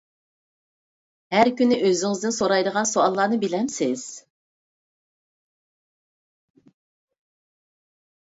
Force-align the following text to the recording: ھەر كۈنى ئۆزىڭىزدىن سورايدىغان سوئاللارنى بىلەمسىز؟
ھەر 1.33 1.49
كۈنى 1.59 1.75
ئۆزىڭىزدىن 1.89 2.33
سورايدىغان 2.37 2.89
سوئاللارنى 2.91 3.39
بىلەمسىز؟ 3.43 4.05